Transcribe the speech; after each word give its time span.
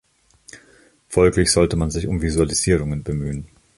Folglich 1.09 1.51
sollte 1.51 1.75
man 1.75 1.91
sich 1.91 2.07
um 2.07 2.23
Visualisierungen 2.23 3.03
bemühen. 3.03 3.45